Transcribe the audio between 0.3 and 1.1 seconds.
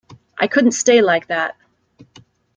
I couldn't stay